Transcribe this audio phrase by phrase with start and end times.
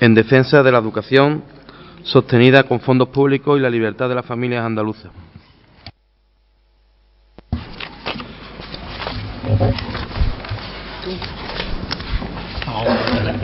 [0.00, 1.42] en defensa de la educación
[2.02, 5.12] sostenida con fondos públicos y la libertad de las familias andaluzas.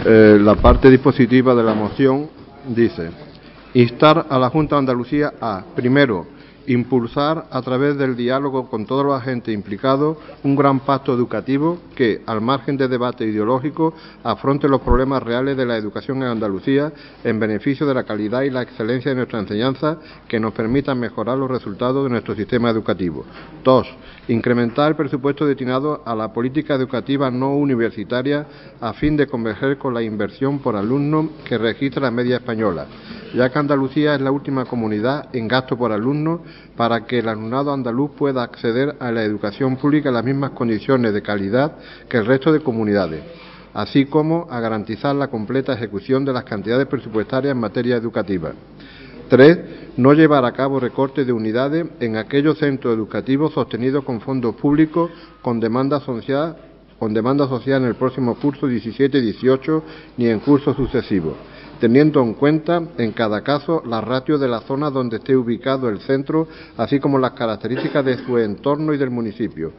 [0.06, 2.28] Eh, la parte dispositiva de la moción
[2.68, 3.10] dice
[3.74, 6.26] instar a la Junta de Andalucía a, primero,
[6.66, 12.22] impulsar a través del diálogo con todos los agentes implicados un gran pacto educativo que,
[12.26, 16.92] al margen de debate ideológico, afronte los problemas reales de la educación en Andalucía
[17.24, 21.38] en beneficio de la calidad y la excelencia de nuestra enseñanza que nos permitan mejorar
[21.38, 23.24] los resultados de nuestro sistema educativo.
[23.64, 23.86] Dos,
[24.28, 28.46] incrementar el presupuesto destinado a la política educativa no universitaria
[28.80, 32.86] a fin de converger con la inversión por alumno que registra la media española,
[33.34, 36.40] ya que Andalucía es la última comunidad en gasto por alumno
[36.76, 41.15] para que el alumnado andaluz pueda acceder a la educación pública en las mismas condiciones
[41.15, 41.73] de calidad
[42.09, 43.23] que el resto de comunidades,
[43.74, 48.52] así como a garantizar la completa ejecución de las cantidades presupuestarias en materia educativa.
[49.29, 49.59] Tres,
[49.96, 55.10] no llevar a cabo recortes de unidades en aquellos centros educativos sostenidos con fondos públicos
[55.43, 56.57] con demanda social,
[56.98, 59.82] con demanda social en el próximo curso 17-18
[60.18, 61.35] ni en cursos sucesivos
[61.80, 66.00] teniendo en cuenta en cada caso la ratio de la zona donde esté ubicado el
[66.00, 69.72] centro, así como las características de su entorno y del municipio.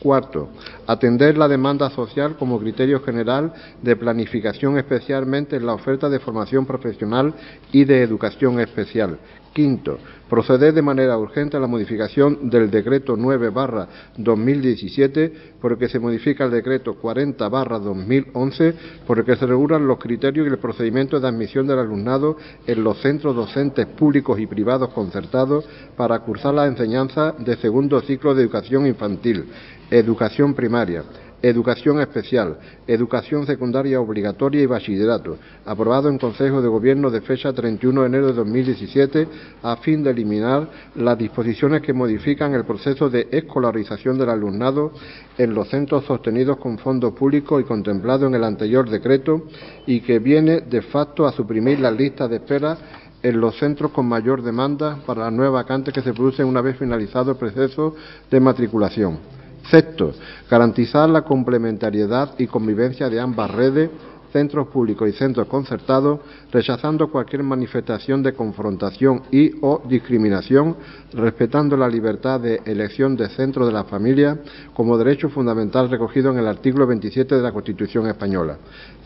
[0.00, 0.50] Cuarto,
[0.86, 6.66] atender la demanda social como criterio general de planificación, especialmente en la oferta de formación
[6.66, 7.32] profesional
[7.72, 9.18] y de educación especial.
[9.54, 15.78] Quinto, proceder de manera urgente a la modificación del decreto 9 barra 2017, por el
[15.78, 18.74] que se modifica el decreto 40 barra 2011,
[19.06, 22.82] por el que se regulan los criterios y el procedimiento de admisión del alumnado en
[22.82, 25.64] los centros docentes públicos y privados concertados
[25.96, 29.44] para cursar la enseñanza de segundo ciclo de educación infantil,
[29.88, 31.04] educación primaria,
[31.44, 32.56] Educación Especial,
[32.86, 38.28] Educación Secundaria Obligatoria y Bachillerato, aprobado en Consejo de Gobierno de fecha 31 de enero
[38.28, 39.28] de 2017,
[39.62, 44.92] a fin de eliminar las disposiciones que modifican el proceso de escolarización del alumnado
[45.36, 49.42] en los centros sostenidos con fondos públicos y contemplado en el anterior decreto
[49.86, 52.78] y que viene de facto a suprimir la lista de espera
[53.22, 56.78] en los centros con mayor demanda para las nuevas vacantes que se producen una vez
[56.78, 57.94] finalizado el proceso
[58.30, 59.43] de matriculación.
[59.70, 60.12] Sexto,
[60.50, 63.90] garantizar la complementariedad y convivencia de ambas redes
[64.34, 66.18] centros públicos y centros concertados,
[66.50, 70.74] rechazando cualquier manifestación de confrontación y o discriminación,
[71.12, 74.40] respetando la libertad de elección de centro de la familia
[74.74, 78.58] como derecho fundamental recogido en el artículo 27 de la Constitución española.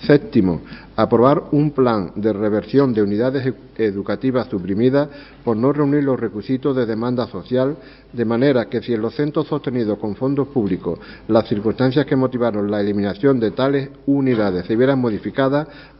[0.06, 0.62] Séptimo,
[0.96, 5.08] aprobar un plan de reversión de unidades educativas suprimidas
[5.44, 7.76] por no reunir los requisitos de demanda social,
[8.12, 12.70] de manera que si en los centros sostenidos con fondos públicos las circunstancias que motivaron
[12.70, 14.98] la eliminación de tales unidades se vieran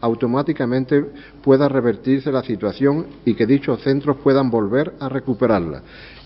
[0.01, 1.05] automáticamente
[1.43, 5.83] pueda revertirse la situación y que dichos centros puedan volver a recuperarla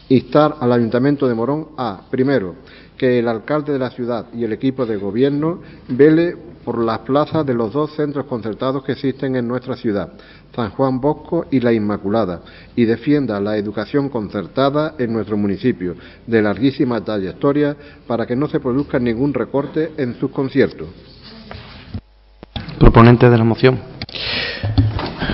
[0.08, 2.56] instar al Ayuntamiento de Morón a, primero,
[2.96, 7.44] que el alcalde de la ciudad y el equipo de gobierno vele por las plazas
[7.44, 10.12] de los dos centros concertados que existen en nuestra ciudad,
[10.54, 12.42] San Juan Bosco y La Inmaculada,
[12.76, 17.76] y defienda la educación concertada en nuestro municipio, de larguísima trayectoria,
[18.06, 20.88] para que no se produzca ningún recorte en sus conciertos.
[22.82, 23.80] Proponente de la moción.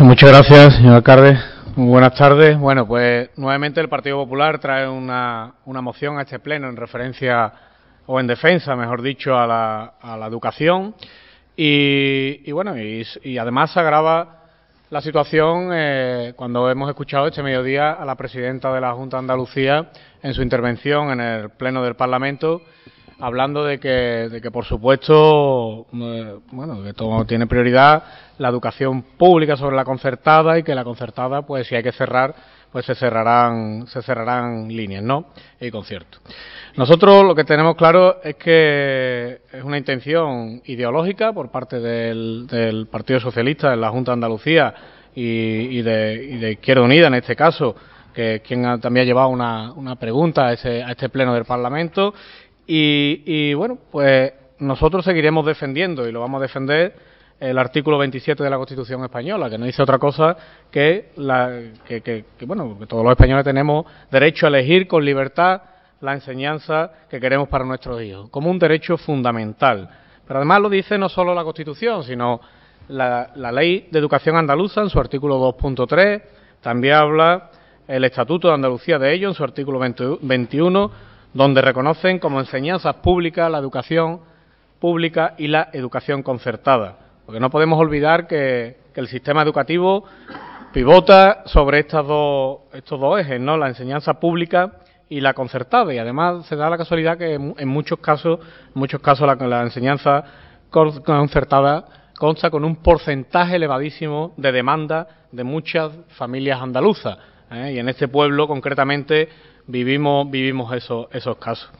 [0.00, 1.38] Muchas gracias, señor alcalde.
[1.76, 2.58] buenas tardes.
[2.58, 7.50] Bueno, pues nuevamente el Partido Popular trae una, una moción a este pleno en referencia
[8.04, 10.94] o en defensa, mejor dicho, a la, a la educación.
[11.56, 14.42] Y, bueno, y, además se agrava
[14.90, 19.20] la situación eh, cuando hemos escuchado este mediodía a la presidenta de la Junta de
[19.20, 19.88] Andalucía
[20.22, 22.60] en su intervención en el Pleno del Parlamento,
[23.20, 28.02] hablando de que, de que por supuesto, eh, bueno, que todo tiene prioridad
[28.38, 32.34] la educación pública sobre la concertada y que la concertada, pues si hay que cerrar,
[32.70, 35.26] pues se cerrarán, se cerrarán líneas, ¿no?
[35.60, 36.20] Y conciertos.
[36.76, 43.20] Nosotros lo que tenemos claro es que es una intención ideológica por parte del, Partido
[43.20, 44.74] Socialista en la Junta de Andalucía
[45.14, 47.74] y, de, Izquierda Unida en este caso,
[48.14, 52.14] que quien también ha llevado una, pregunta a, este pleno del Parlamento.
[52.70, 56.94] Y, bueno, pues nosotros seguiremos defendiendo y lo vamos a defender
[57.40, 60.36] el artículo 27 de la Constitución española, que no dice otra cosa
[60.70, 61.12] que,
[61.86, 65.62] que, bueno, que todos los españoles tenemos derecho a elegir con libertad
[66.02, 69.88] la enseñanza que queremos para nuestros hijos, como un derecho fundamental.
[70.26, 72.40] Pero además lo dice no solo la Constitución, sino
[72.88, 76.22] la, la Ley de Educación Andaluza en su artículo 2.3,
[76.60, 77.50] también habla
[77.88, 80.90] el Estatuto de Andalucía de ello en su artículo 21,
[81.32, 84.20] donde reconocen como enseñanzas públicas la educación
[84.78, 86.96] pública y la educación concertada.
[87.26, 90.02] Porque no podemos olvidar que, el sistema educativo
[90.72, 93.56] pivota sobre estas dos, estos dos ejes, ¿no?
[93.56, 94.72] La enseñanza pública
[95.08, 95.94] y la concertada.
[95.94, 99.62] Y además se da la casualidad que en, muchos casos, en muchos casos la, la
[99.62, 100.24] enseñanza
[100.70, 101.84] concertada
[102.18, 107.18] consta con un porcentaje elevadísimo de demanda de muchas familias andaluzas.
[107.52, 107.74] ¿eh?
[107.74, 109.28] Y en este pueblo, concretamente,
[109.68, 111.70] vivimos, vivimos esos, esos casos.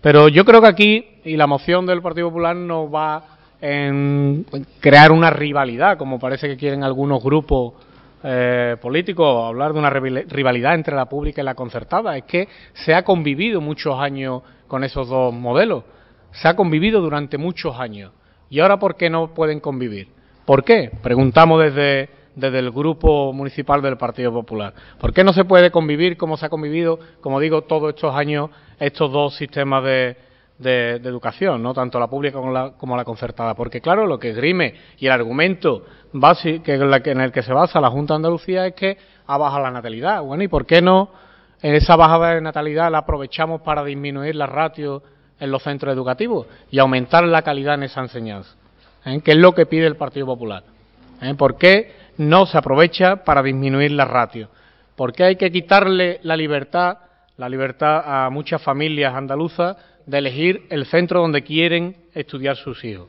[0.00, 4.46] Pero yo creo que aquí, y la moción del Partido Popular no va en
[4.78, 7.74] crear una rivalidad, como parece que quieren algunos grupos
[8.22, 12.16] eh, políticos, hablar de una rivalidad entre la pública y la concertada.
[12.16, 15.84] Es que se ha convivido muchos años con esos dos modelos.
[16.32, 18.12] Se ha convivido durante muchos años.
[18.50, 20.08] ¿Y ahora por qué no pueden convivir?
[20.44, 20.90] ¿Por qué?
[21.02, 24.72] Preguntamos desde desde el grupo municipal del Partido Popular.
[25.00, 28.50] ¿Por qué no se puede convivir como se ha convivido, como digo, todos estos años,
[28.78, 30.16] estos dos sistemas de,
[30.58, 33.54] de, educación, no tanto la pública como la, como la, concertada?
[33.54, 37.80] Porque, claro, lo que grime y el argumento básico que en el que se basa
[37.80, 40.22] la Junta de Andalucía es que ha bajado la natalidad.
[40.22, 41.10] Bueno, ¿y por qué no
[41.62, 45.02] esa bajada de natalidad la aprovechamos para disminuir la ratio
[45.40, 48.54] en los centros educativos y aumentar la calidad en esa enseñanza?
[49.04, 49.20] ¿Eh?
[49.24, 50.64] ¿Qué es lo que pide el Partido Popular?
[51.20, 51.34] ¿Eh?
[51.34, 54.50] ¿Por qué no se aprovecha para disminuir la ratio.
[54.96, 56.98] ¿Por qué hay que quitarle la libertad,
[57.36, 63.08] la libertad a muchas familias andaluzas de elegir el centro donde quieren estudiar sus hijos?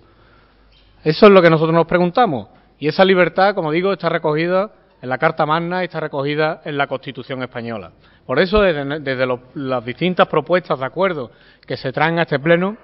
[1.03, 2.49] Eso es lo que nosotros nos preguntamos.
[2.77, 4.71] Y esa libertad, como digo, está recogida
[5.01, 7.91] en la Carta Magna y está recogida en la Constitución española.
[8.25, 11.31] Por eso, desde, las distintas propuestas de acuerdo
[11.65, 12.77] que se traen a este Pleno,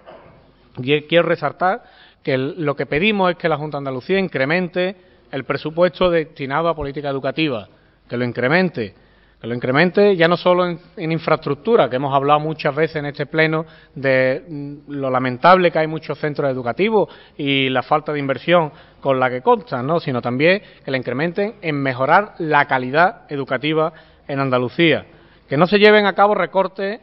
[0.82, 1.84] quiero resaltar
[2.24, 4.96] que lo que pedimos es que la Junta de Andalucía incremente
[5.36, 7.68] el presupuesto destinado a política educativa,
[8.08, 8.96] que lo incremente,
[9.42, 13.26] que lo incremente ya no solo en, infraestructura, que hemos hablado muchas veces en este
[13.26, 18.72] pleno de mm, lo lamentable que hay muchos centros educativos y la falta de inversión
[19.02, 20.00] con la que constan, ¿no?
[20.00, 23.92] sino también que lo incrementen en mejorar la calidad educativa
[24.30, 25.06] en Andalucía,
[25.50, 27.02] que no se lleven a cabo recortes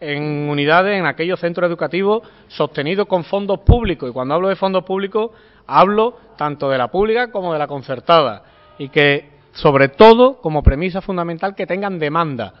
[0.00, 4.08] en unidades en aquellos centros educativos sostenidos con fondos públicos.
[4.08, 5.30] Y cuando hablo de fondos públicos,
[5.66, 8.42] hablo tanto de la pública como de la concertada.
[8.78, 12.52] Y que, sobre todo, como premisa fundamental, que tengan demanda.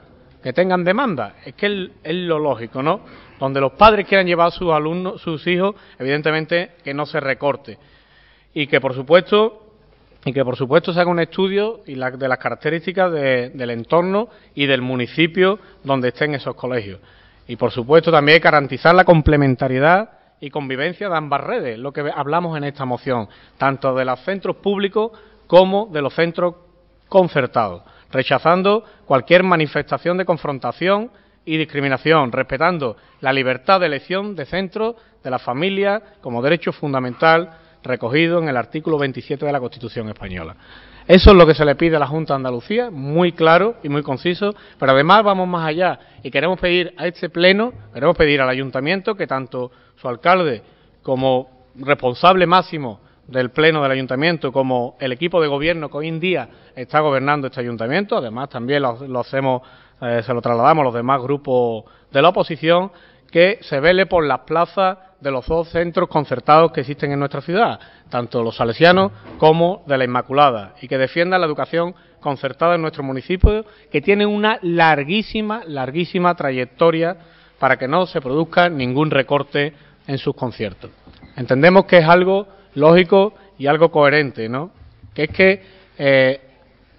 [0.42, 1.36] Que tengan demanda.
[1.44, 3.00] Es que es lo lógico, ¿no?
[3.38, 7.78] Donde los padres quieran llevar a sus alumnos, sus hijos, evidentemente que no se recorte.
[8.54, 9.66] Y que, por supuesto,
[10.26, 14.66] y que por supuesto se haga un estudio y de las características del entorno y
[14.66, 16.98] del municipio donde estén esos colegios.
[17.46, 20.10] Y por supuesto también garantizar la complementariedad
[20.40, 23.28] y convivencia de ambas redes, lo que hablamos en esta moción,
[23.58, 25.12] tanto de los centros públicos
[25.46, 26.54] como de los centros
[27.08, 31.10] concertados, rechazando cualquier manifestación de confrontación
[31.44, 37.58] y discriminación, respetando la libertad de elección de centros de la familia como derecho fundamental
[37.86, 40.56] recogido en el artículo 27 de la Constitución española.
[41.06, 43.88] Eso es lo que se le pide a la Junta de Andalucía, muy claro y
[43.88, 48.40] muy conciso, pero además vamos más allá y queremos pedir a este Pleno, queremos pedir
[48.40, 50.62] al Ayuntamiento que tanto su alcalde
[51.02, 56.20] como responsable máximo del Pleno del Ayuntamiento, como el equipo de gobierno que hoy en
[56.20, 59.62] día está gobernando este Ayuntamiento, además también lo, hacemos,
[60.00, 62.90] eh, se lo trasladamos a los demás grupos de la oposición,
[63.30, 67.40] que se vele por las plazas de los dos centros concertados que existen en nuestra
[67.40, 72.82] ciudad, tanto los salesianos como de la Inmaculada, y que defienda la educación concertada en
[72.82, 77.16] nuestro municipio, que tiene una larguísima, larguísima trayectoria
[77.58, 79.72] para que no se produzca ningún recorte
[80.06, 80.92] en sus conciertos.
[81.36, 84.70] Entendemos que es algo lógico y algo coherente, ¿no?
[85.12, 85.62] Que es que
[85.98, 86.40] eh,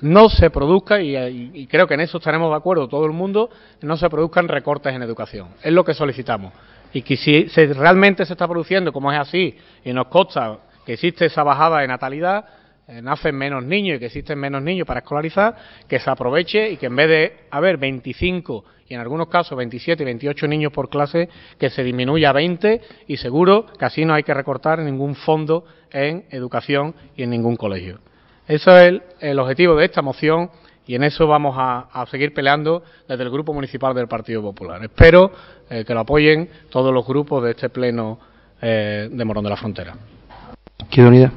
[0.01, 3.49] no se produzca, y, creo que en eso estaremos de acuerdo todo el mundo,
[3.81, 5.47] no se produzcan recortes en educación.
[5.63, 6.51] Es lo que solicitamos.
[6.97, 11.27] Y que si realmente se está produciendo, como es así, y nos consta que existe
[11.27, 12.43] esa bajada de natalidad,
[12.87, 15.55] eh, nacen menos niños y que existen menos niños para escolarizar,
[15.87, 20.01] que se aproveche y que en vez de haber 25 y en algunos casos 27
[20.01, 24.15] y 28 niños por clase, que se disminuya a 20 y seguro que así no
[24.15, 27.99] hay que recortar ningún fondo en educación y en ningún colegio.
[28.47, 30.49] Eso es el, objetivo de esta moción
[30.87, 34.81] y en eso vamos a, a, seguir peleando desde el Grupo Municipal del Partido Popular.
[34.83, 35.31] Espero
[35.69, 38.17] eh, que lo apoyen todos los grupos de este Pleno
[38.61, 39.95] eh, de Morón de la Frontera.
[40.89, 41.31] Quiero unidad.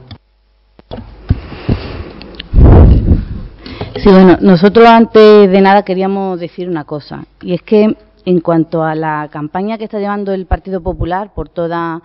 [3.96, 8.84] Sí, bueno, nosotros antes de nada queríamos decir una cosa, y es que en cuanto
[8.84, 12.00] a la campaña que está llevando el Partido Popular por toda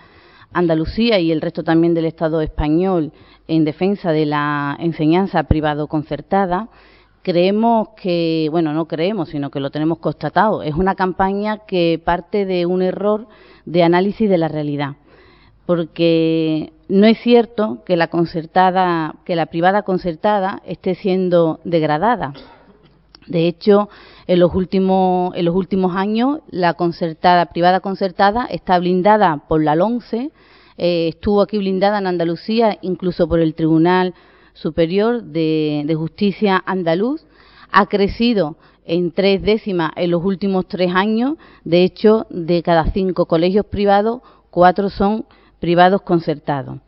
[0.52, 3.12] Andalucía y el resto también del Estado español
[3.48, 6.70] en defensa de la enseñanza privado concertada,
[7.25, 12.46] creemos que, bueno, no creemos, sino que lo tenemos constatado, es una campaña que parte
[12.46, 13.27] de un error
[13.65, 14.98] de análisis de la realidad,
[15.65, 22.34] porque no es cierto que la concertada, que la privada concertada esté siendo degradada.
[23.25, 23.89] De hecho,
[24.27, 29.74] en los últimos, en los últimos años, la concertada, privada concertada, está blindada por la
[29.74, 30.29] LONCE,
[30.77, 34.13] eh, estuvo aquí blindada en Andalucía, incluso por el Tribunal
[34.55, 37.25] Superior de, Justicia andaluz,
[37.71, 41.35] ha crecido en tres décimas en los últimos tres años.
[41.63, 45.25] De hecho, de cada cinco colegios privados, cuatro son
[45.59, 46.79] privados concertados.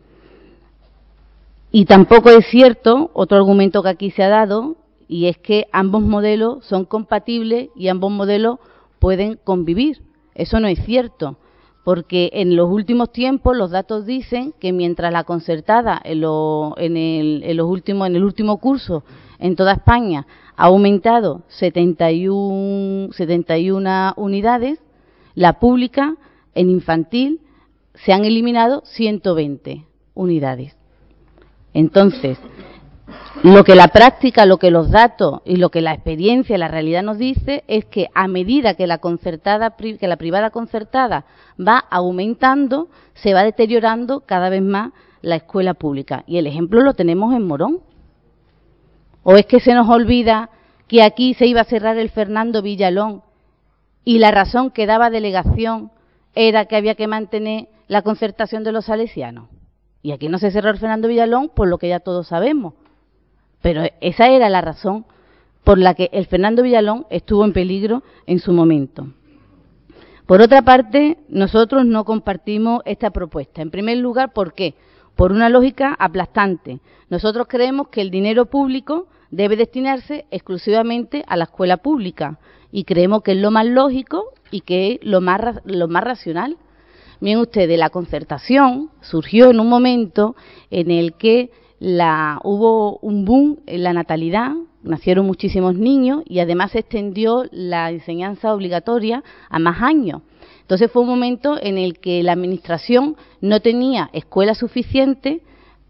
[1.69, 4.77] Y tampoco es cierto, otro argumento que aquí se ha dado,
[5.09, 8.59] y es que ambos modelos son compatibles y ambos modelos
[8.99, 10.01] pueden convivir.
[10.35, 11.37] Eso no es cierto,
[11.87, 16.21] porque en los últimos tiempos los datos dicen que mientras la concertada en,
[16.75, 19.05] en, el, en los últimos, en el último curso
[19.39, 20.27] en toda España
[20.57, 24.79] ha aumentado 71, 71 unidades,
[25.33, 26.17] la pública
[26.55, 27.39] en infantil
[27.93, 30.75] se han eliminado 120 unidades.
[31.73, 32.37] Entonces,
[33.43, 37.03] lo que la práctica, lo que los datos y lo que la experiencia, la realidad
[37.03, 41.25] nos dice es que a medida que la concertada, que la privada concertada
[41.59, 46.23] va aumentando, se va deteriorando cada vez más la escuela pública.
[46.27, 47.79] Y el ejemplo lo tenemos en Morón.
[49.23, 50.49] ¿O es que se nos olvida
[50.87, 53.23] que aquí se iba a cerrar el Fernando Villalón
[54.03, 55.91] y la razón que daba delegación
[56.33, 59.49] era que había que mantener la concertación de los salesianos.
[60.01, 62.73] Y aquí no se cerró el Fernando Villalón por lo que ya todos sabemos.
[63.61, 65.05] Pero esa era la razón
[65.63, 69.07] por la que el Fernando Villalón estuvo en peligro en su momento.
[70.25, 73.61] Por otra parte, nosotros no compartimos esta propuesta.
[73.61, 74.75] En primer lugar, ¿por qué?
[75.15, 76.79] Por una lógica aplastante.
[77.09, 82.39] Nosotros creemos que el dinero público debe destinarse exclusivamente a la escuela pública
[82.71, 86.57] y creemos que es lo más lógico y que es lo más, lo más racional.
[87.19, 90.35] Miren ustedes, la concertación surgió en un momento
[90.69, 94.53] en el que la, hubo un boom en la natalidad,
[94.83, 100.21] nacieron muchísimos niños y además se extendió la enseñanza obligatoria a más años.
[100.61, 105.41] Entonces fue un momento en el que la Administración no tenía escuela suficiente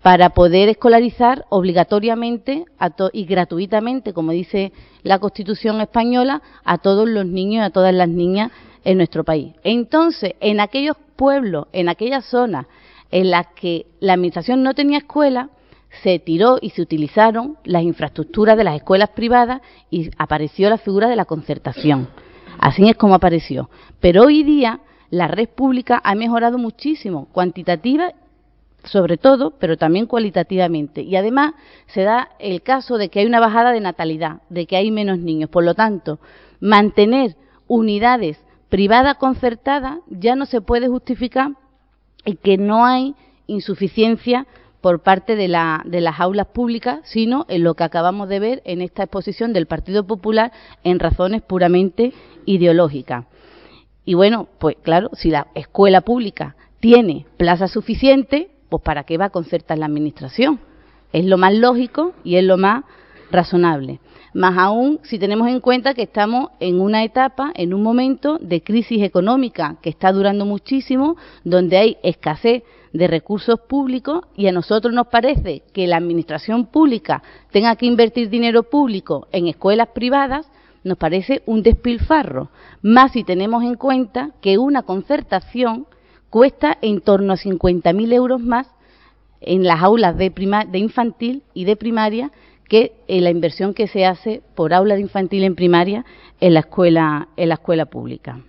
[0.01, 2.65] para poder escolarizar obligatoriamente
[3.13, 4.72] y gratuitamente, como dice
[5.03, 8.51] la Constitución española, a todos los niños y a todas las niñas
[8.84, 9.53] en nuestro país.
[9.63, 12.67] Entonces, en aquellos pueblos, en aquellas zonas
[13.10, 15.50] en las que la Administración no tenía escuela,
[16.04, 21.08] se tiró y se utilizaron las infraestructuras de las escuelas privadas y apareció la figura
[21.08, 22.08] de la concertación.
[22.60, 23.70] Así es como apareció.
[24.00, 28.13] Pero hoy día la red pública ha mejorado muchísimo, cuantitativa
[28.84, 31.01] sobre todo, pero también cualitativamente.
[31.01, 31.54] Y además
[31.88, 35.20] se da el caso de que hay una bajada de natalidad, de que hay menos
[35.20, 35.50] niños.
[35.50, 36.20] Por lo tanto,
[36.60, 37.36] mantener
[37.68, 38.39] unidades
[38.70, 41.51] privadas concertadas ya no se puede justificar
[42.25, 43.16] y que no hay
[43.48, 44.46] insuficiencia
[44.88, 48.62] por parte de, la, de, las aulas públicas, sino en lo que acabamos de ver
[48.63, 50.53] en esta exposición del Partido Popular
[50.86, 52.13] en razones puramente
[52.46, 53.25] ideológicas.
[54.06, 59.25] Y bueno, pues claro, si la escuela pública tiene plaza suficiente, pues ¿para qué va
[59.25, 60.62] a concertar la Administración?
[61.12, 62.86] Es lo más lógico y es lo más
[63.29, 64.00] razonable.
[64.34, 68.63] Más aún si tenemos en cuenta que estamos en una etapa, en un momento de
[68.63, 72.63] crisis económica que está durando muchísimo, donde hay escasez
[72.98, 78.30] de recursos públicos y a nosotros nos parece que la administración pública tenga que invertir
[78.30, 80.50] dinero público en escuelas privadas,
[80.84, 82.50] nos parece un despilfarro,
[82.82, 85.86] más si tenemos en cuenta que una concertación
[86.30, 88.68] cuesta en torno a 50.000 euros más
[89.42, 90.30] en las aulas de,
[90.70, 92.32] de infantil y de primaria
[92.68, 96.06] que en la inversión que se hace por aula de infantil en primaria
[96.39, 98.39] en la escuela, en la escuela pública.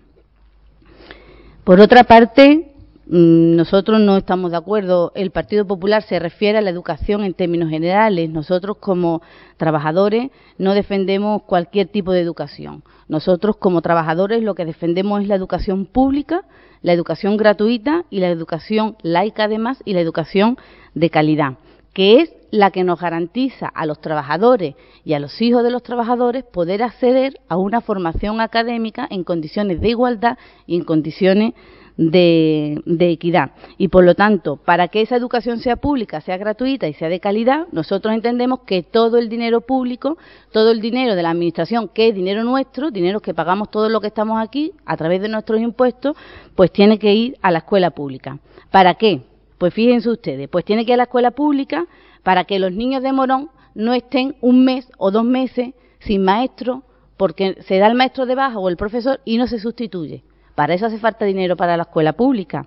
[1.64, 2.68] Por otra parte,
[3.11, 5.12] nosotros no estamos de acuerdo.
[5.15, 8.29] El Partido Popular se refiere a la educación en términos generales.
[8.29, 9.23] Nosotros, como
[9.57, 12.83] trabajadores, no defendemos cualquier tipo de educación.
[13.09, 16.45] Nosotros, como trabajadores, lo que defendemos es la educación pública
[16.83, 20.59] la educación gratuita y la educación laica además y la educación
[20.95, 21.55] de calidad,
[21.93, 24.75] que es la que nos garantiza a los trabajadores
[25.05, 29.81] y a los hijos de los trabajadores poder acceder a una formación académica en condiciones
[29.81, 31.55] de igualdad y en condiciones
[31.99, 33.50] de, equidad.
[33.76, 37.21] Y por lo tanto, para que esa educación sea pública, sea gratuita y sea de
[37.21, 40.17] calidad, nosotros entendemos que todo el dinero público,
[40.52, 44.00] todo el dinero de la Administración, que es dinero nuestro, dinero que pagamos todos los
[44.00, 46.17] que estamos aquí a través de nuestros impuestos,
[46.55, 48.38] pues tiene que ir a la escuela pública.
[48.71, 49.23] ¿Para qué?
[49.59, 51.87] Pues fíjense ustedes, pues tiene que ir a la escuela pública
[52.23, 56.85] para que los niños de Morón no estén un mes o dos meses sin maestro,
[57.17, 60.23] porque se da el maestro de baja o el profesor y no se sustituye.
[60.59, 62.67] Para eso hace falta dinero para la escuela pública.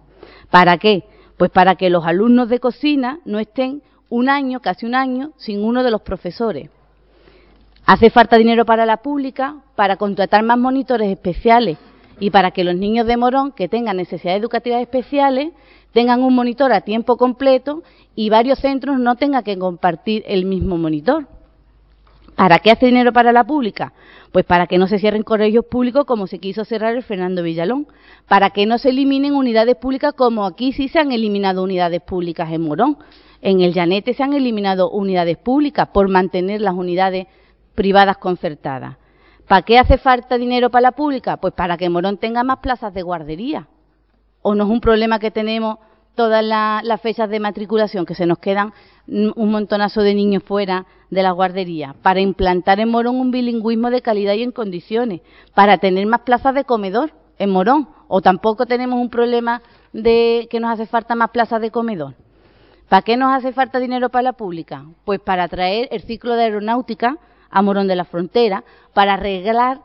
[0.50, 1.04] ¿Para qué?
[1.36, 5.62] Pues para que los alumnos de cocina no estén un año, casi un año, sin
[5.62, 6.70] uno de los profesores.
[7.86, 11.80] Hace falta dinero para la pública, para contratar más monitores especiales
[12.18, 15.52] y para que los niños de Morón que tengan necesidades educativas especiales
[15.92, 17.84] tengan un monitor a tiempo completo
[18.16, 21.28] y varios centros no tengan que compartir el mismo monitor.
[22.36, 23.94] ¿Para qué hace dinero para la pública?
[24.32, 27.88] Pues para que no se cierren colegios públicos como se quiso cerrar el Fernando Villalón,
[28.28, 32.52] para que no se eliminen unidades públicas como aquí sí se han eliminado unidades públicas
[32.52, 32.98] en Morón.
[33.42, 37.28] En el Llanete se han eliminado unidades públicas por mantener las unidades
[37.76, 38.98] privadas concertadas.
[39.48, 41.38] ¿Para qué hace falta dinero para la pública?
[41.38, 43.68] Pues para que Morón tenga más plazas de guardería.
[44.42, 45.78] ¿O no es un problema que tenemos
[46.22, 48.74] todas las fechas de matriculación, que se nos quedan
[49.08, 54.04] un montonazo de niños fuera de la guardería, para implantar en Morón un bilingüismo de
[54.04, 55.22] calidad y en condiciones,
[55.56, 59.64] para tener más plazas de comedor en Morón, o tampoco tenemos un problema
[59.94, 62.14] de que nos hace falta más plazas de comedor.
[62.88, 64.86] ¿Para qué nos hace falta dinero para la pública?
[65.04, 67.18] Pues para traer el ciclo de aeronáutica
[67.50, 68.64] a Morón de la Frontera,
[68.94, 69.82] para arreglar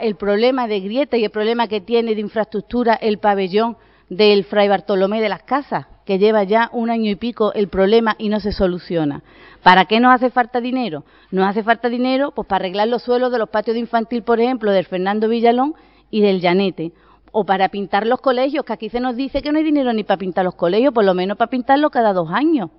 [0.00, 3.76] el problema de grieta y el problema que tiene de infraestructura el pabellón
[4.08, 8.16] del Fray Bartolomé de las Casas, que lleva ya un año y pico el problema
[8.18, 9.22] y no se soluciona.
[9.62, 11.04] ¿Para qué nos hace falta dinero?
[11.30, 14.40] Nos hace falta dinero pues para arreglar los suelos de los patios de infantil, por
[14.40, 15.74] ejemplo, del Fernando Villalón
[16.10, 16.92] y del Llanete.
[17.30, 20.02] O para pintar los colegios, que aquí se nos dice que no hay dinero ni
[20.02, 22.70] para pintar los colegios, por lo menos para pintarlo cada dos años.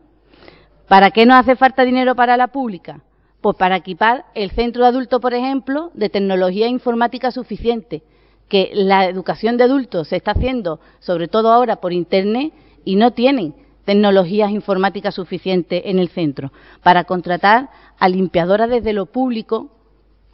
[0.87, 3.01] ¿Para qué nos hace falta dinero para la pública?
[3.41, 8.01] Pues para equipar el centro de adultos, por ejemplo, de tecnología informática suficiente
[8.49, 12.51] que la educación de adultos se está haciendo, sobre todo ahora por Internet,
[12.83, 13.53] y no tienen
[13.85, 16.51] tecnologías informáticas suficientes en el centro
[16.83, 19.69] para contratar a limpiadoras desde lo público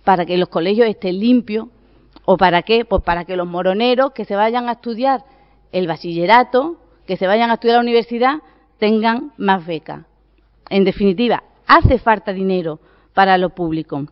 [0.03, 1.67] para que los colegios estén limpios
[2.25, 5.23] o para qué pues para que los moroneros que se vayan a estudiar
[5.71, 8.35] el bachillerato que se vayan a estudiar la universidad
[8.77, 10.05] tengan más becas.
[10.69, 12.79] En definitiva hace falta dinero
[13.13, 14.05] para lo público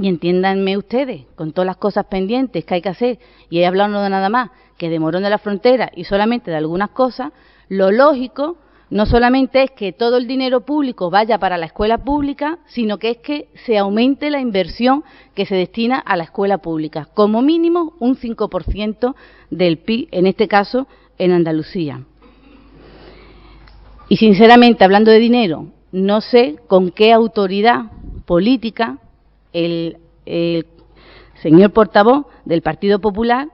[0.00, 3.18] y entiéndanme ustedes, con todas las cosas pendientes que hay que hacer,
[3.50, 6.56] y he hablado de nada más que de Morón de la Frontera y solamente de
[6.56, 7.32] algunas cosas,
[7.68, 8.56] lo lógico
[8.90, 13.10] no solamente es que todo el dinero público vaya para la escuela pública, sino que
[13.10, 17.92] es que se aumente la inversión que se destina a la escuela pública, como mínimo
[17.98, 19.14] un 5%
[19.50, 20.86] del PIB, en este caso
[21.18, 22.00] en Andalucía.
[24.08, 27.92] Y sinceramente, hablando de dinero, no sé con qué autoridad
[28.24, 28.98] política
[29.64, 30.66] el,
[31.42, 33.48] señor portavoz del Partido Popular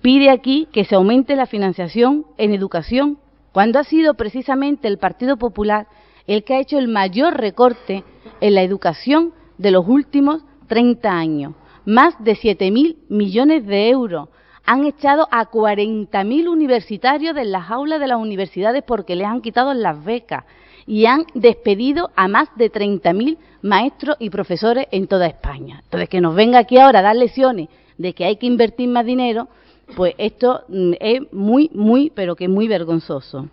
[0.00, 3.18] pide aquí que se aumente la financiación en educación,
[3.52, 5.86] cuando ha sido precisamente el Partido Popular
[6.26, 8.04] el que ha hecho el mayor recorte
[8.40, 11.54] en la educación de los últimos 30 años.
[11.86, 14.28] Más de 7.000 millones de euros.
[14.66, 19.72] Han echado a 40.000 universitarios de las aulas de las universidades porque les han quitado
[19.72, 20.44] las becas
[20.88, 25.82] y han despedido a más de 30.000 maestros y profesores en toda España.
[25.84, 29.04] Entonces, que nos venga aquí ahora a dar lecciones de que hay que invertir más
[29.04, 29.48] dinero,
[29.94, 33.50] pues esto mm, es muy, muy, pero que muy vergonzoso.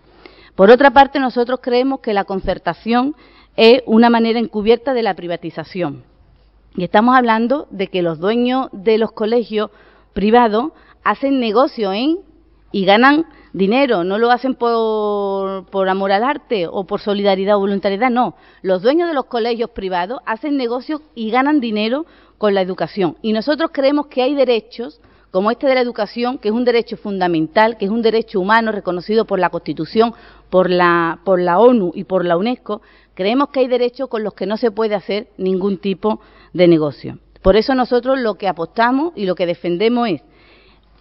[0.56, 3.16] Por otra parte, nosotros creemos que la concertación
[3.58, 6.04] es una manera encubierta de la privatización.
[6.78, 9.72] Y estamos hablando de que los dueños de los colegios
[10.14, 10.72] privados
[11.04, 12.20] hacen negocio en
[12.72, 17.60] y ganan dinero, no lo hacen por, por, amor al arte o por solidaridad o
[17.60, 18.36] voluntariedad, no.
[18.62, 22.06] Los dueños de los colegios privados hacen negocios y ganan dinero
[22.38, 23.16] con la educación.
[23.22, 25.00] Y nosotros creemos que hay derechos,
[25.32, 28.74] como este de la educación, que es un derecho fundamental, que es un derecho humano
[28.74, 30.14] reconocido por la Constitución,
[30.50, 32.82] por la, por la ONU y por la UNESCO,
[33.14, 36.20] creemos que hay derechos con los que no se puede hacer ningún tipo
[36.52, 37.20] de negocio.
[37.42, 40.22] Por eso nosotros lo que apostamos y lo que defendemos es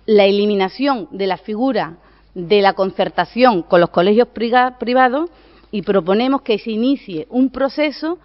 [0.07, 1.99] la eliminación de la figura
[2.35, 5.31] de la concertación con los colegios privados
[5.71, 8.19] y proponemos que se inicie un proceso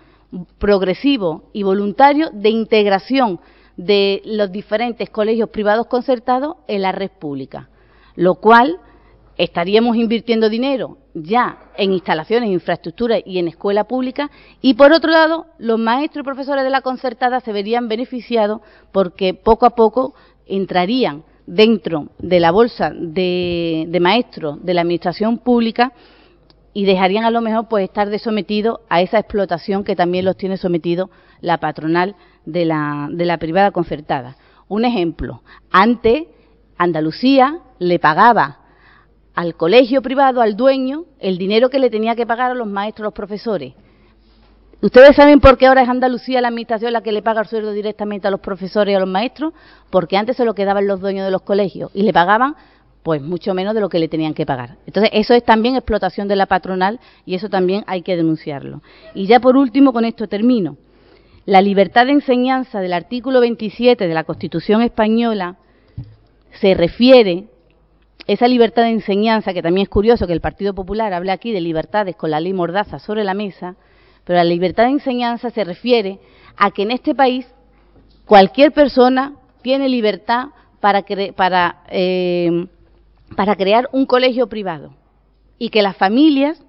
[0.58, 3.40] progresivo y voluntario de integración
[3.78, 7.70] de los diferentes colegios privados concertados en la red pública,
[8.16, 8.80] lo cual
[9.38, 14.30] estaríamos invirtiendo dinero ya en instalaciones, infraestructura y en escuela pública.
[14.62, 19.34] Y por otro lado los maestros y profesores de la concertada se verían beneficiados porque
[19.34, 20.14] poco a poco
[20.46, 25.94] entrarían dentro de la bolsa de, maestros de la administración pública
[26.74, 28.20] y dejarían a lo mejor pues estar de
[28.88, 31.10] a esa explotación que también los tiene sometidos
[31.42, 34.38] la patronal de la, de la privada concertada.
[34.68, 36.26] Un ejemplo, antes
[36.78, 38.60] Andalucía le pagaba
[39.34, 43.06] al colegio privado, al dueño, el dinero que le tenía que pagar a los maestros,
[43.06, 43.74] los profesores.
[44.82, 47.74] ¿Ustedes saben por qué ahora es Andalucía la administración la que le paga el sueldo
[47.74, 49.54] directamente a los profesores y a los maestros?
[49.90, 52.56] Porque antes se lo quedaban los dueños de los colegios y le pagaban
[53.04, 54.78] pues mucho menos de lo que le tenían que pagar.
[54.86, 58.82] Entonces, eso es también explotación de la patronal y eso también hay que denunciarlo.
[59.14, 60.78] Y ya por último, con esto termino.
[61.46, 65.58] La libertad de enseñanza del artículo 27 de la Constitución española
[66.62, 67.48] se refiere,
[68.28, 71.60] esa libertad de enseñanza, que también es curioso que el Partido Popular hable aquí de
[71.60, 73.76] libertades con la ley Mordaza sobre la mesa,
[74.30, 76.20] pero la libertad de enseñanza se refiere
[76.56, 77.48] a que en este país
[78.28, 81.04] cualquier persona tiene libertad para,
[81.36, 82.68] para, eh,
[83.36, 84.94] para crear un colegio privado
[85.58, 86.64] y que las familias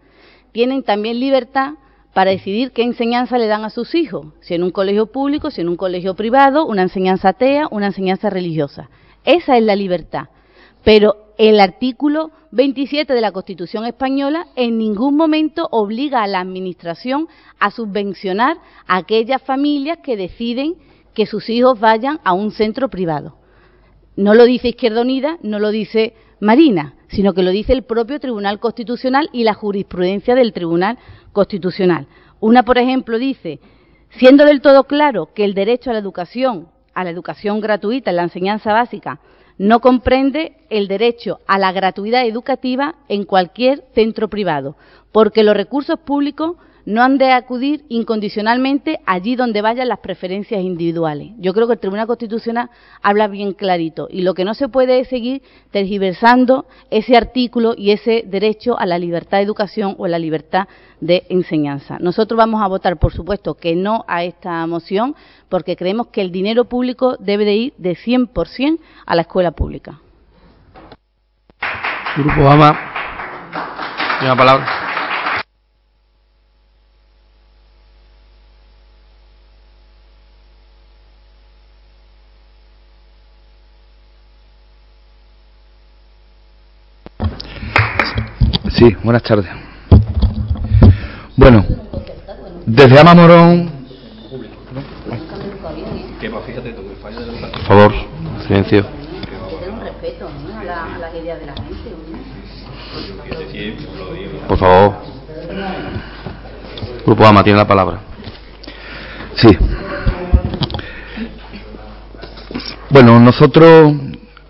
[0.52, 1.74] tienen también libertad
[2.14, 5.60] para decidir qué enseñanza le dan a sus hijos, si en un colegio público, si
[5.60, 8.88] en un colegio privado, una enseñanza atea, una enseñanza religiosa.
[9.26, 10.30] Esa es la libertad.
[10.84, 17.28] Pero el artículo 27 de la Constitución española en ningún momento obliga a la Administración
[17.58, 20.74] a subvencionar a aquellas familias que deciden
[21.14, 23.36] que sus hijos vayan a un centro privado.
[24.16, 28.20] No lo dice Izquierda Unida, no lo dice Marina, sino que lo dice el propio
[28.20, 30.98] Tribunal Constitucional y la jurisprudencia del Tribunal
[31.32, 32.06] Constitucional.
[32.40, 33.60] Una, por ejemplo, dice,
[34.10, 38.16] siendo del todo claro que el derecho a la educación, a la educación gratuita en
[38.16, 39.20] la enseñanza básica,
[39.60, 44.74] no comprende el derecho a la gratuidad educativa en cualquier centro privado,
[45.12, 51.32] porque los recursos públicos no han de acudir incondicionalmente allí donde vayan las preferencias individuales.
[51.38, 52.70] Yo creo que el Tribunal Constitucional
[53.02, 57.90] habla bien clarito y lo que no se puede es seguir tergiversando ese artículo y
[57.90, 60.68] ese derecho a la libertad de educación o a la libertad
[61.00, 61.98] de enseñanza.
[62.00, 65.14] Nosotros vamos a votar, por supuesto, que no a esta moción
[65.48, 70.00] porque creemos que el dinero público debe de ir de 100% a la escuela pública.
[72.16, 72.76] Grupo AMA.
[74.36, 74.89] palabra.
[88.90, 89.46] Sí, buenas tardes.
[91.36, 91.64] Bueno,
[92.66, 93.70] desde Amamorón.
[97.52, 97.92] Por favor,
[98.48, 98.84] silencio.
[104.48, 104.94] Por favor.
[107.06, 108.00] Grupo AMA tiene la palabra.
[109.36, 109.56] Sí.
[112.88, 113.94] Bueno, nosotros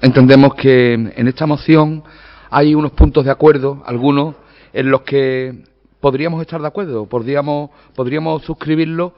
[0.01, 2.03] entendemos que en esta moción
[2.51, 4.35] hay unos puntos de acuerdo, algunos,
[4.73, 5.65] en los que
[6.01, 9.15] podríamos estar de acuerdo, podríamos, podríamos suscribirlo,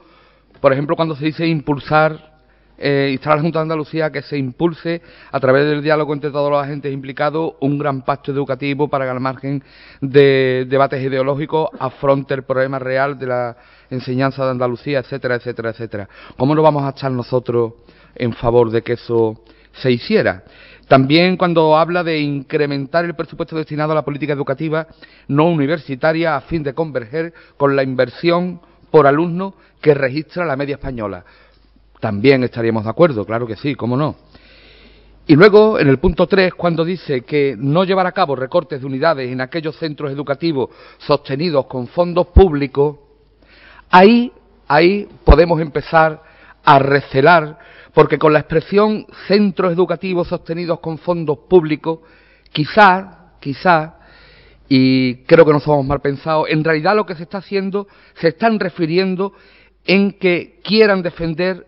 [0.61, 2.33] por ejemplo, cuando se dice impulsar,
[2.77, 6.31] eh, instar a la Junta de Andalucía que se impulse a través del diálogo entre
[6.31, 9.63] todos los agentes implicados un gran pacto educativo para que al margen
[10.01, 13.57] de debates ideológicos afronte el problema real de la
[13.89, 16.09] enseñanza de Andalucía, etcétera, etcétera, etcétera.
[16.37, 17.73] ¿Cómo no vamos a estar nosotros
[18.15, 19.41] en favor de que eso
[19.73, 20.43] se hiciera?
[20.87, 24.87] También cuando habla de incrementar el presupuesto destinado a la política educativa
[25.27, 28.59] no universitaria a fin de converger con la inversión
[28.91, 31.23] por alumno que registra la media española.
[31.99, 34.15] También estaríamos de acuerdo, claro que sí, cómo no.
[35.25, 38.85] Y luego, en el punto 3, cuando dice que no llevar a cabo recortes de
[38.85, 42.97] unidades en aquellos centros educativos sostenidos con fondos públicos,
[43.89, 44.33] ahí,
[44.67, 46.21] ahí podemos empezar
[46.65, 47.57] a recelar
[47.93, 51.99] porque con la expresión centros educativos sostenidos con fondos públicos,
[52.51, 53.99] quizá, quizá,
[54.67, 58.29] y creo que no somos mal pensados, en realidad lo que se está haciendo, se
[58.29, 59.33] están refiriendo
[59.85, 61.67] en que quieran defender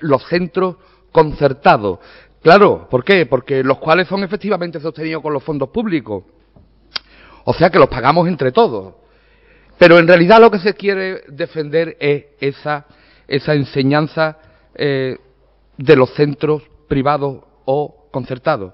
[0.00, 0.76] los centros
[1.10, 1.98] concertados.
[2.42, 3.26] Claro, ¿por qué?
[3.26, 6.24] Porque los cuales son efectivamente sostenidos con los fondos públicos.
[7.44, 8.94] O sea que los pagamos entre todos.
[9.78, 12.86] Pero en realidad lo que se quiere defender es esa,
[13.26, 14.38] esa enseñanza
[14.74, 15.18] eh,
[15.76, 18.72] de los centros privados o concertados.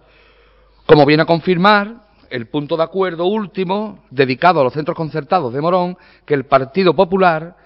[0.87, 5.61] Como viene a confirmar el punto de acuerdo último dedicado a los centros concertados de
[5.61, 7.57] Morón, que el Partido Popular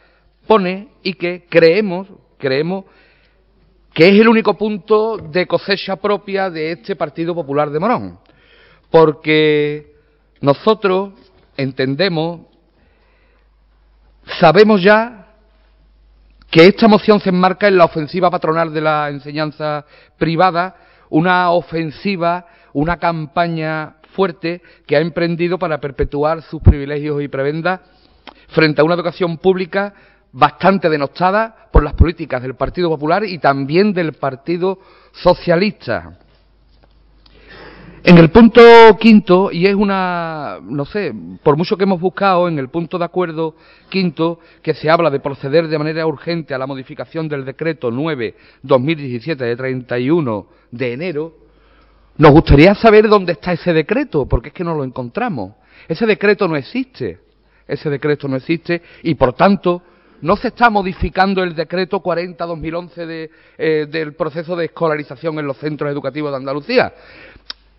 [0.46, 2.84] pone y que creemos, creemos
[3.92, 8.18] que es el único punto de cosecha propia de este Partido Popular de Morón.
[8.90, 9.94] Porque
[10.40, 11.12] nosotros
[11.56, 12.40] entendemos,
[14.40, 15.23] sabemos ya
[16.54, 19.84] que esta moción se enmarca en la ofensiva patronal de la enseñanza
[20.16, 20.76] privada,
[21.10, 27.80] una ofensiva, una campaña fuerte que ha emprendido para perpetuar sus privilegios y prebendas
[28.50, 29.94] frente a una educación pública
[30.30, 34.78] bastante denostada por las políticas del Partido Popular y también del Partido
[35.10, 36.20] Socialista.
[38.06, 38.60] En el punto
[39.00, 43.06] quinto, y es una, no sé, por mucho que hemos buscado, en el punto de
[43.06, 43.54] acuerdo
[43.88, 49.36] quinto, que se habla de proceder de manera urgente a la modificación del decreto 9-2017
[49.36, 51.32] de 31 de enero,
[52.18, 55.54] nos gustaría saber dónde está ese decreto, porque es que no lo encontramos.
[55.88, 57.20] Ese decreto no existe.
[57.66, 59.80] Ese decreto no existe y, por tanto,
[60.20, 65.56] no se está modificando el decreto 40-2011 de, eh, del proceso de escolarización en los
[65.56, 66.92] centros educativos de Andalucía.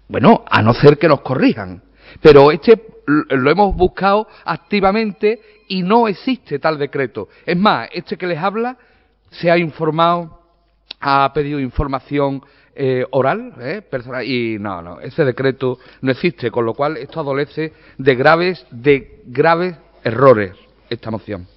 [0.07, 1.81] Bueno, a no ser que nos corrijan.
[2.21, 7.29] Pero este lo hemos buscado activamente y no existe tal decreto.
[7.45, 8.77] Es más, este que les habla
[9.29, 10.41] se ha informado,
[10.99, 12.41] ha pedido información
[12.75, 17.19] eh, oral, eh, personal, y no, no, ese decreto no existe, con lo cual esto
[17.19, 20.53] adolece de graves, de graves errores,
[20.89, 21.47] esta moción.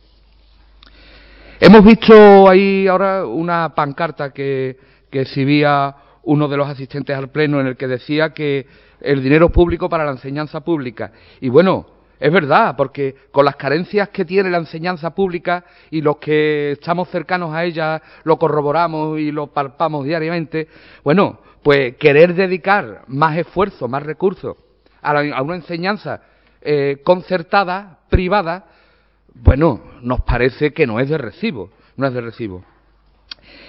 [1.60, 4.78] Hemos visto ahí ahora una pancarta que,
[5.10, 5.94] que exhibía
[6.28, 8.66] uno de los asistentes al Pleno en el que decía que
[9.00, 11.10] el dinero público para la enseñanza pública.
[11.40, 11.86] Y bueno,
[12.20, 17.08] es verdad, porque con las carencias que tiene la enseñanza pública y los que estamos
[17.08, 20.68] cercanos a ella lo corroboramos y lo palpamos diariamente,
[21.02, 24.54] bueno, pues querer dedicar más esfuerzo, más recursos
[25.00, 26.20] a, una enseñanza
[26.60, 28.66] eh, concertada, privada,
[29.32, 32.64] bueno, nos parece que no es de recibo, no es de recibo.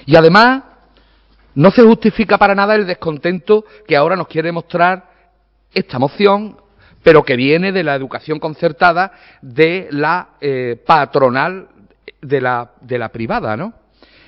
[0.05, 0.63] Y además,
[1.59, 5.09] no se justifica para nada el descontento que ahora nos quiere mostrar
[5.73, 6.55] esta moción,
[7.03, 11.67] pero que viene de la educación concertada de la eh, patronal
[12.21, 13.73] de la, de la privada, ¿no?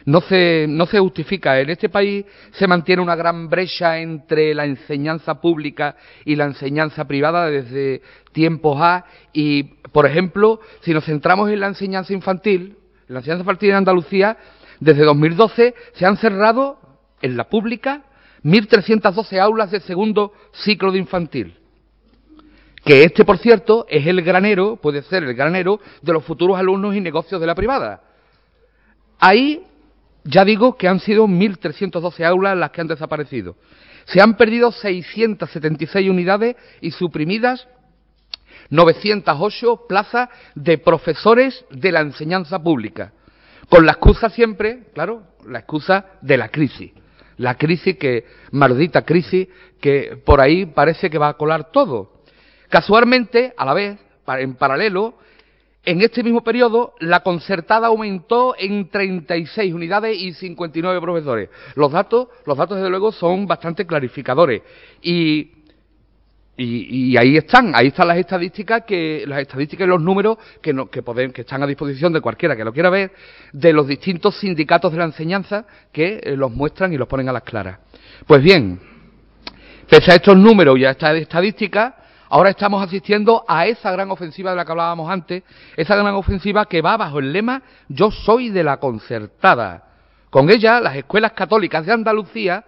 [0.04, 1.58] No se, no se justifica.
[1.62, 7.06] En este país se mantiene una gran brecha entre la enseñanza pública y la enseñanza
[7.06, 8.02] privada desde
[8.34, 9.06] tiempos A.
[9.32, 9.64] Y,
[9.94, 12.76] por ejemplo, si nos centramos en la enseñanza infantil,
[13.08, 14.38] en la enseñanza infantil en Andalucía,
[14.82, 16.81] desde 2012 se han cerrado
[17.22, 18.04] en la pública
[18.44, 21.58] 1.312 aulas de segundo ciclo de infantil.
[22.84, 26.96] Que este, por cierto, es el granero, puede ser el granero de los futuros alumnos
[26.96, 28.02] y negocios de la privada.
[29.20, 29.64] Ahí
[30.24, 33.56] ya digo que han sido 1.312 aulas las que han desaparecido.
[34.06, 37.68] Se han perdido 676 unidades y suprimidas
[38.72, 43.14] 908 plazas de profesores de la enseñanza pública.
[43.70, 46.92] Con la excusa siempre, claro, la excusa de la crisis
[47.38, 49.48] la crisis que, maldita crisis,
[49.80, 52.12] que por ahí parece que va a colar todo.
[52.70, 55.16] Casualmente, a la vez, en paralelo,
[55.84, 61.50] en este mismo periodo, la concertada aumentó en 36 unidades y 59 profesores.
[61.76, 64.62] Los datos, los datos desde luego son bastante clarificadores.
[65.02, 65.61] Y
[66.58, 71.32] y, ahí están, ahí están las estadísticas que las estadísticas y los números que, que,
[71.32, 73.12] que están a disposición de cualquiera que lo quiera ver
[73.54, 77.34] de los distintos sindicatos de la enseñanza que eh, los muestran y los ponen a
[77.34, 77.80] las claras.
[78.28, 78.80] Pues bien,
[79.90, 81.94] pese a estos números y a estas estadísticas,
[82.30, 85.44] ahora estamos asistiendo a esa gran ofensiva de la que hablábamos antes,
[85.78, 89.86] esa gran ofensiva que va bajo el lema Yo soy de la concertada.
[90.30, 92.64] Con ella, las escuelas católicas de Andalucía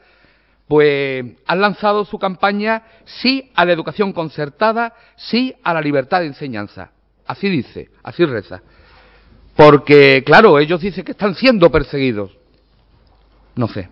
[0.68, 6.28] pues han lanzado su campaña sí a la educación concertada, sí a la libertad de
[6.28, 6.92] enseñanza.
[7.26, 8.62] Así dice, así reza.
[9.56, 12.36] Porque, claro, ellos dicen que están siendo perseguidos.
[13.56, 13.90] No sé.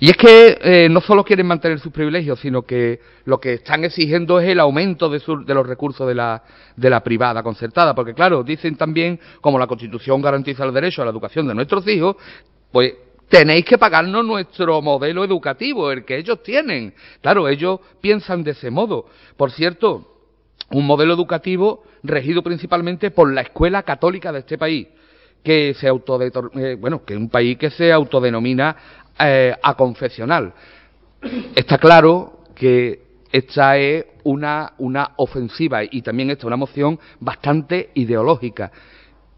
[0.00, 3.84] Y es que eh, no solo quieren mantener sus privilegios, sino que lo que están
[3.84, 6.42] exigiendo es el aumento de, de los recursos de la,
[6.76, 7.94] de la privada concertada.
[7.94, 11.86] Porque, claro, dicen también, como la Constitución garantiza el derecho a la educación de nuestros
[11.86, 12.16] hijos,
[12.72, 12.94] pues
[13.28, 16.94] tenéis que pagarnos nuestro modelo educativo, el que ellos tienen.
[17.20, 19.06] Claro, ellos piensan de ese modo.
[19.36, 20.14] Por cierto,
[20.70, 24.88] un modelo educativo regido principalmente por la escuela católica de este país,
[25.42, 28.76] que se eh, bueno, que es un país que se autodenomina
[29.18, 30.52] eh, aconfesional.
[31.54, 37.90] Está claro que esta es una, una ofensiva y también esta es una moción bastante
[37.94, 38.70] ideológica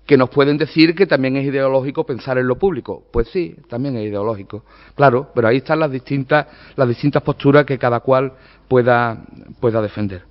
[0.07, 3.05] que nos pueden decir que también es ideológico pensar en lo público.
[3.13, 4.65] Pues sí, también es ideológico,
[4.95, 8.33] claro, pero ahí están las distintas, las distintas posturas que cada cual
[8.69, 9.19] pueda,
[9.61, 10.23] pueda defender.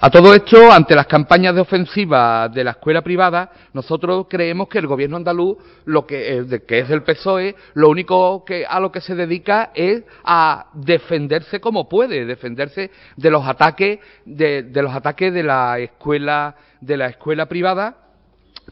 [0.00, 4.78] A todo esto, ante las campañas de ofensiva de la escuela privada, nosotros creemos que
[4.78, 9.16] el gobierno andaluz, lo que, es del PSOE, lo único que a lo que se
[9.16, 15.80] dedica es a defenderse como puede, defenderse de los ataques de los ataques de la
[15.80, 18.07] escuela de la escuela privada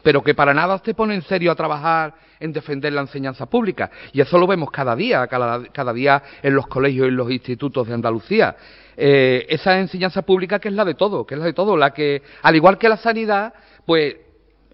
[0.03, 3.89] pero que para nada se pone en serio a trabajar en defender la enseñanza pública.
[4.13, 7.87] Y eso lo vemos cada día, cada, día en los colegios y en los institutos
[7.87, 8.55] de Andalucía.
[8.95, 11.91] Eh, esa enseñanza pública que es la de todo, que es la de todo, la
[11.91, 13.53] que, al igual que la sanidad,
[13.85, 14.15] pues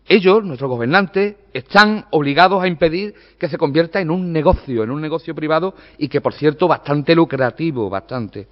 [0.07, 5.01] ellos, nuestros gobernantes, están obligados a impedir que se convierta en un negocio, en un
[5.01, 8.47] negocio privado y que, por cierto, bastante lucrativo, bastante.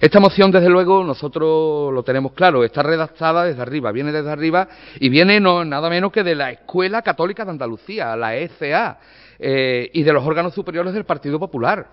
[0.00, 4.68] Esta moción, desde luego, nosotros lo tenemos claro, está redactada desde arriba, viene desde arriba
[5.00, 8.98] y viene no, nada menos que de la Escuela Católica de Andalucía, la ECA,
[9.38, 11.86] eh, y de los órganos superiores del Partido Popular,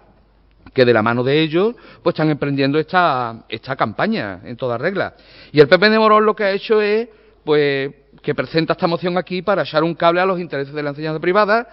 [0.74, 5.14] que de la mano de ellos pues están emprendiendo esta, esta campaña en toda regla.
[5.54, 7.08] Y el PP de Morón lo que ha hecho es
[7.46, 10.90] pues que presenta esta moción aquí para echar un cable a los intereses de la
[10.90, 11.68] enseñanza privada.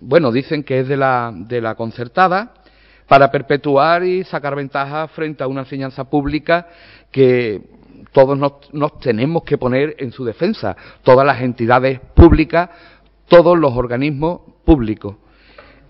[0.00, 2.52] Bueno, dicen que es de la, de la concertada,
[3.08, 6.66] para perpetuar y sacar ventaja frente a una enseñanza pública
[7.10, 7.62] que
[8.12, 12.70] todos nos, tenemos que poner en su defensa, todas las entidades públicas,
[13.28, 15.16] todos los organismos públicos.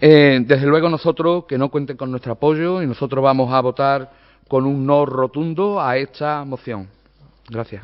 [0.00, 4.11] Eh, desde luego nosotros que no cuenten con nuestro apoyo y nosotros vamos a votar
[4.48, 6.88] con un no rotundo a esta moción.
[7.48, 7.83] Gracias.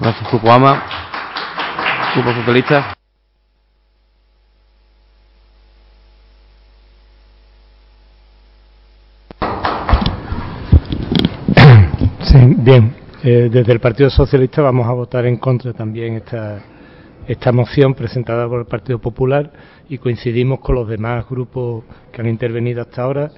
[0.00, 0.82] Gracias, Grupo AMA.
[2.14, 2.94] Grupo Socialista.
[12.30, 12.94] Sí, bien.
[13.22, 16.60] Eh, desde el Partido Socialista vamos a votar en contra también esta,
[17.26, 19.50] esta moción presentada por el Partido Popular
[19.88, 23.30] y coincidimos con los demás grupos que han intervenido hasta ahora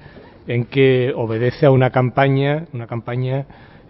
[0.46, 3.46] en que obedece a una campaña, una campaña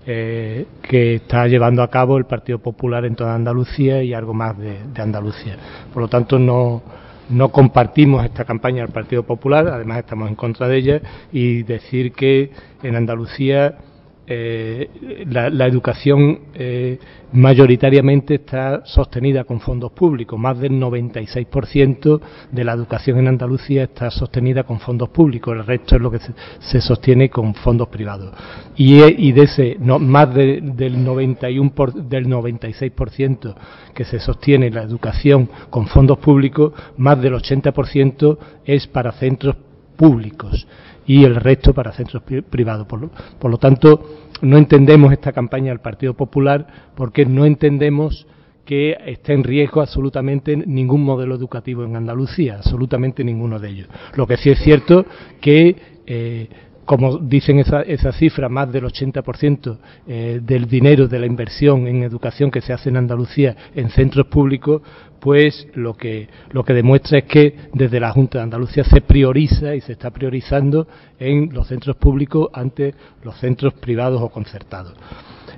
[0.07, 4.59] eh, que está llevando a cabo el Partido Popular en toda Andalucía y algo más
[4.59, 5.57] de, de Andalucía.
[5.93, 6.83] Por lo tanto, no,
[7.31, 11.01] no compartimos esta campaña del Partido Popular, además estamos en contra de ella
[11.33, 12.51] y decir que
[12.83, 13.79] en Andalucía
[14.25, 16.97] eh, la, educación eh,
[17.33, 20.39] mayoritariamente está sostenida con fondos públicos.
[20.39, 22.21] Más del 96%
[22.53, 25.57] de la educación en Andalucía está sostenida con fondos públicos.
[25.57, 26.21] El resto es lo que
[26.61, 28.33] se, sostiene con fondos privados.
[28.77, 31.73] Y, de ese, no, más del 91
[32.09, 33.55] del 96%
[33.93, 39.57] que se sostiene la educación con fondos públicos, más del 80% es para centros
[39.97, 40.67] públicos
[41.07, 42.87] y el resto para centros privados.
[42.87, 44.03] Por lo, tanto,
[44.41, 48.27] no entendemos esta campaña del Partido Popular porque no entendemos
[48.65, 53.89] que esté en riesgo absolutamente ningún modelo educativo en Andalucía, absolutamente ninguno de ellos.
[54.15, 55.05] Lo que sí es cierto
[55.41, 56.49] que eh,
[56.85, 62.03] como dicen esa, esa cifra, más del 80% eh, del dinero de la inversión en
[62.03, 64.83] educación que se hace en Andalucía en centros públicos,
[65.23, 69.73] pues lo que, lo que demuestra es que desde la Junta de Andalucía se prioriza
[69.77, 70.89] y se está priorizando
[71.21, 74.95] en los centros públicos ante los centros privados o concertados.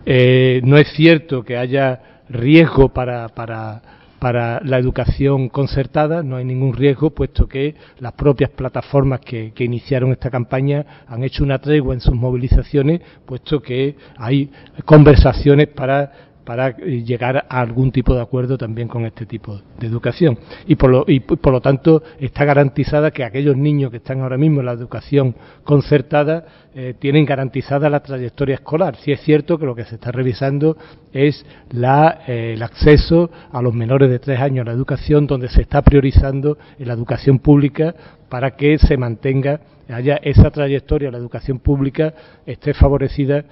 [0.05, 6.47] Eh, no es cierto que haya riesgo para, para para la educación concertada no hay
[6.47, 11.93] ningún riesgo, puesto que las propias plataformas que, iniciaron esta campaña han hecho una tregua
[11.93, 14.51] en sus movilizaciones, puesto que hay
[14.87, 16.11] conversaciones para
[16.45, 20.39] para eh, llegar a algún tipo de acuerdo también con este tipo de educación.
[20.67, 24.37] Y por lo, y por lo tanto está garantizada que aquellos niños que están ahora
[24.37, 28.97] mismo en la educación concertada eh, tienen garantizada la trayectoria escolar.
[28.97, 30.77] Si es cierto que lo que se está revisando
[31.13, 35.49] es la, eh, el acceso a los menores de tres años a la educación, donde
[35.49, 37.95] se está priorizando en la educación pública
[38.29, 42.15] para que se mantenga, haya esa trayectoria, la educación pública
[42.47, 43.45] esté favorecida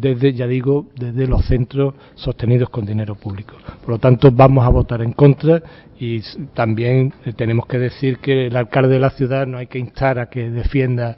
[0.00, 3.54] desde, ya digo, desde los centros sostenidos con dinero público.
[3.80, 5.62] Por lo tanto, vamos a votar en contra
[5.98, 6.20] y
[6.54, 10.18] también eh, tenemos que decir que el alcalde de la ciudad no hay que instar
[10.18, 11.16] a que defienda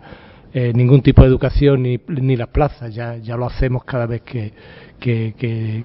[0.53, 4.53] eh, ningún tipo de educación ni, ni las plazas, ya, lo hacemos cada vez que,
[4.99, 5.85] que,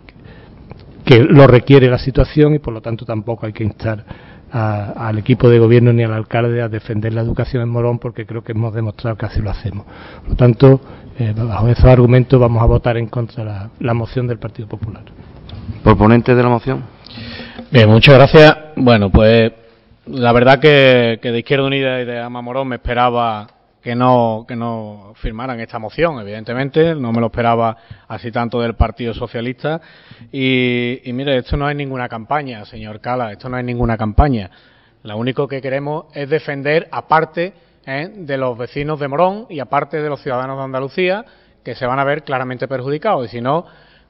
[1.29, 4.03] lo requiere la situación y por lo tanto tampoco hay que instar
[4.51, 8.41] al equipo de gobierno ni al alcalde a defender la educación en Morón porque creo
[8.41, 9.86] que hemos demostrado que así lo hacemos.
[10.21, 10.81] Por lo tanto,
[11.17, 15.04] eh, bajo esos argumentos vamos a votar en contra de la, moción del Partido Popular.
[15.84, 16.84] ¿Proponente de la moción?
[17.71, 18.58] Bien, muchas gracias.
[18.75, 19.51] Bueno, pues
[20.08, 23.47] la verdad que, que de Izquierda Unida y de Ama Morón me esperaba
[23.86, 27.77] que no, que no firmaran esta moción, evidentemente, no me lo esperaba
[28.08, 29.79] así tanto del Partido Socialista.
[30.31, 34.50] Y, mire, esto no es ninguna campaña, señor Cala, esto no es ninguna campaña.
[35.04, 37.54] Lo único que queremos es defender, aparte
[37.86, 38.12] ¿eh?
[38.13, 41.25] de los vecinos de Morón y aparte de los ciudadanos de Andalucía,
[41.63, 43.25] que se van a ver claramente perjudicados.
[43.25, 43.65] Y si no,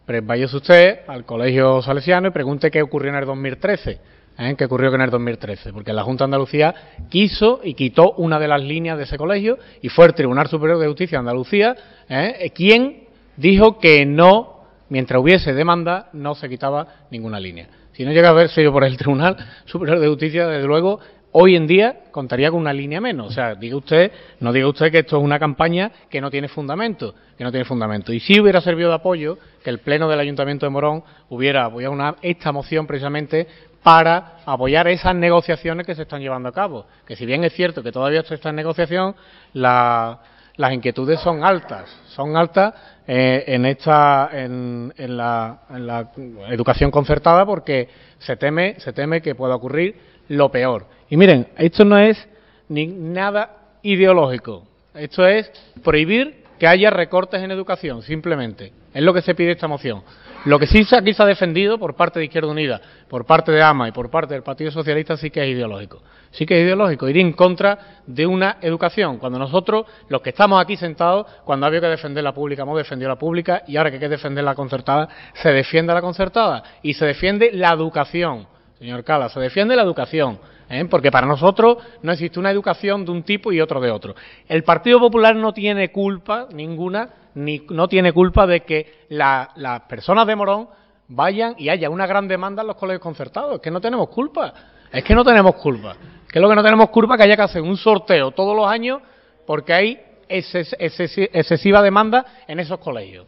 [0.06, 4.00] pues usted al Colegio Salesiano y pregunte qué ocurrió en el 2013
[4.38, 4.56] ¿eh?
[4.58, 6.76] que ocurrió en el 2013, porque la Junta de Andalucía
[7.10, 10.80] quiso y quitó una de las líneas de ese colegio y fue el Tribunal Superior
[10.80, 11.76] de Justicia de Andalucía
[12.10, 12.52] ¿eh?
[12.54, 13.06] quien
[13.38, 17.68] dijo que no, mientras hubiese demanda, no se quitaba ninguna línea.
[17.94, 21.00] Si no llega a haber sido por el Tribunal Superior de Justicia, desde luego,
[21.38, 23.28] hoy en día contaría con una línea menos.
[23.28, 26.48] O sea, diga usted, no diga usted que esto es una campaña que no tiene
[26.48, 28.14] fundamento, que no tiene fundamento.
[28.14, 31.94] Y si hubiera servido de apoyo que el Pleno del Ayuntamiento de Morón hubiera apoyado
[31.94, 33.48] una, esta moción precisamente
[33.84, 36.86] para apoyar esas negociaciones que se están llevando a cabo.
[37.06, 39.14] Que si bien es cierto que todavía está en negociación,
[39.52, 40.22] la,
[40.56, 42.74] las inquietudes son altas, son altas
[43.08, 46.12] eh, en esta en, en, la, en, la,
[46.50, 50.86] educación concertada porque se teme se teme que pueda ocurrir lo peor.
[51.10, 52.28] Y miren, esto no es
[52.70, 54.64] ni nada ideológico.
[54.94, 55.52] Esto es
[55.84, 58.72] prohibir que haya recortes en educación, simplemente.
[58.94, 60.04] Es lo que se pide esta moción.
[60.46, 63.64] Lo que sí aquí se ha defendido por parte de Izquierda Unida, por parte de
[63.64, 66.04] AMA y por parte del Partido Socialista sí que es ideológico.
[66.30, 69.18] Sí que es ideológico ir en contra de una educación.
[69.18, 73.10] Cuando nosotros, los que estamos aquí sentados, cuando había que defender la pública, hemos defendido
[73.10, 76.94] la pública y ahora que hay que defender la concertada, se defiende la concertada y
[76.94, 78.48] se defiende la educación.
[78.80, 80.40] Señor Cala, se defiende la educación.
[80.70, 80.86] ¿eh?
[80.86, 84.16] porque para nosotros no existe una educación de un tipo y otro de otro.
[84.48, 89.82] El Partido Popular no tiene culpa ninguna, ni no tiene culpa de que la, las
[89.82, 90.70] personas de Morón
[91.08, 93.56] vayan y haya una gran demanda en los colegios concertados.
[93.56, 94.54] Es que no tenemos culpa.
[94.92, 95.96] Es que no tenemos culpa.
[96.32, 98.68] Que es lo que no tenemos culpa que haya que hacer un sorteo todos los
[98.68, 99.02] años
[99.46, 103.28] porque hay excesiva demanda en esos colegios.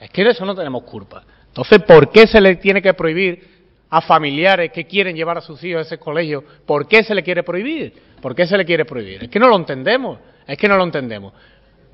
[0.00, 1.22] Es que de eso no tenemos culpa.
[1.48, 3.59] Entonces, ¿por qué se le tiene que prohibir
[3.90, 7.22] a familiares que quieren llevar a sus hijos a ese colegio, ¿por qué se le
[7.22, 7.92] quiere prohibir?
[8.22, 9.24] ¿Por qué se le quiere prohibir?
[9.24, 11.32] Es que no lo entendemos, es que no lo entendemos.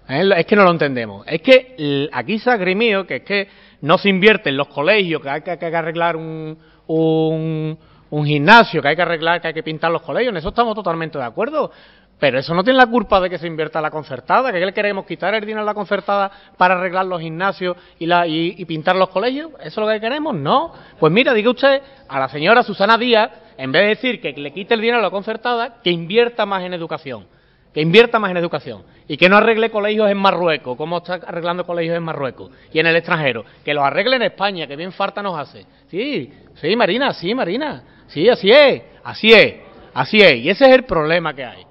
[0.09, 1.27] Es que no lo entendemos.
[1.27, 3.49] Es que aquí se ha grimido que es que
[3.81, 7.79] no se invierte en los colegios, que hay que, que arreglar un, un,
[8.11, 10.31] un, gimnasio, que hay que arreglar, que hay que pintar los colegios.
[10.31, 11.73] En eso estamos totalmente de acuerdo.
[12.19, 15.05] Pero eso no tiene la culpa de que se invierta la concertada, que le queremos
[15.05, 19.11] quitar el dinero a la concertada para arreglar los gimnasios y, la, y, pintar los
[19.11, 19.51] colegios.
[19.61, 20.35] ¿Eso es lo que queremos?
[20.35, 20.73] No.
[20.99, 24.51] Pues mira, diga usted a la señora Susana Díaz, en vez de decir que le
[24.51, 27.27] quite el dinero a la concertada, que invierta más en educación.
[27.75, 28.85] Que invierta más en educación.
[29.07, 32.87] Y que no arregle colegios en Marruecos, como está arreglando colegios en Marruecos y en
[32.87, 33.45] el extranjero.
[33.63, 35.67] Que los arregle en España, que bien falta nos hace.
[35.91, 37.83] Sí, sí, Marina, sí, Marina.
[38.07, 39.57] Sí, así es, así es,
[39.93, 40.37] así es.
[40.37, 41.67] Y ese es el problema que hay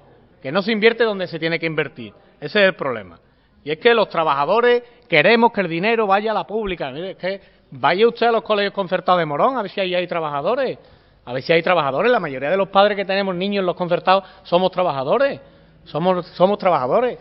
[0.46, 2.12] que no se invierte donde se tiene que invertir.
[2.40, 3.18] Ese es el problema.
[3.64, 6.88] Y es que los trabajadores queremos que el dinero vaya a la pública.
[6.92, 7.40] Mire, es que
[7.72, 10.78] vaya usted a los colegios concertados de Morón a ver si ahí hay trabajadores.
[11.24, 12.12] A ver si hay trabajadores.
[12.12, 15.40] La mayoría de los padres que tenemos niños en los concertados somos trabajadores.
[15.82, 17.18] Somos, somos trabajadores.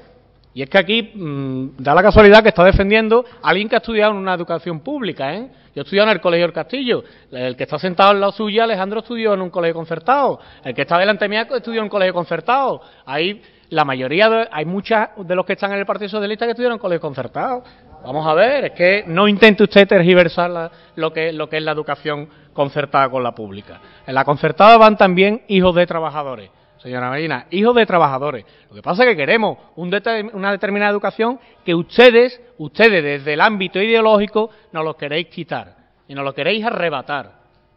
[0.53, 3.79] Y es que aquí mmm, da la casualidad que está defendiendo a alguien que ha
[3.79, 5.49] estudiado en una educación pública, ¿eh?
[5.75, 7.03] Yo he estudiado en el Colegio del Castillo.
[7.31, 10.39] El que está sentado al lado suyo, Alejandro, estudió en un colegio concertado.
[10.63, 12.81] El que está delante mía estudió en un colegio concertado.
[13.05, 16.51] Ahí, la mayoría, de, hay muchas de los que están en el Partido Socialista que
[16.51, 17.61] estudiaron en colegio concertado.
[18.05, 23.09] Vamos a ver, es que no intente usted tergiversar lo que es la educación concertada
[23.09, 23.81] con la pública.
[24.07, 26.51] En la concertada van también hijos de trabajadores
[26.85, 28.45] señora Marina, hijos de trabajadores.
[28.69, 29.91] Lo que pasa es que queremos un
[30.33, 35.75] una determinada educación que ustedes, ustedes desde el ámbito ideológico, nos lo queréis quitar
[36.07, 37.31] y nos lo queréis arrebatar.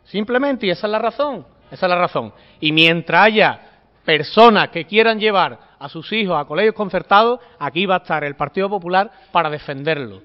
[0.05, 2.35] Simplemente, y esa es la razón, esa es la razón.
[2.61, 3.61] Y mientras haya
[4.05, 8.37] personas que quieran llevar a sus hijos a colegios concertados, aquí va a estar el
[8.37, 10.21] Partido Popular para defenderlo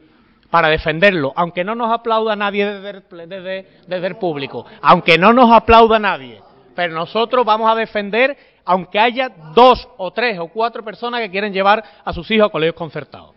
[0.50, 2.90] para defenderlo, aunque no nos aplauda nadie desde
[3.24, 6.44] el, desde el público, aunque no nos aplauda nadie,
[6.76, 11.54] pero nosotros vamos a defender aunque haya dos o tres o cuatro personas que quieren
[11.54, 13.32] llevar a sus hijos a colegios concertados.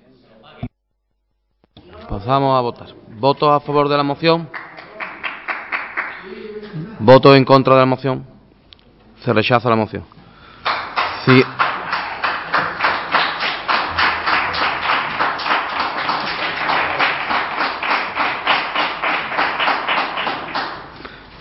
[2.09, 2.89] Pasamos a votar.
[3.18, 4.49] ¿Votos a favor de la moción?
[7.01, 8.24] ¿Votos en contra de la moción?
[9.24, 10.05] Se rechaza la moción.
[11.24, 11.43] Sí.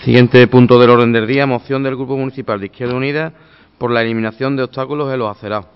[0.03, 3.33] Siguiente punto del orden del día, moción del Grupo Municipal de Izquierda Unida
[3.77, 5.67] por la eliminación de obstáculos en los acerados.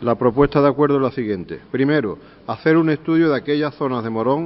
[0.00, 1.60] La propuesta de acuerdo es la siguiente.
[1.70, 4.42] Primero, hacer un estudio de aquellas zonas de Morón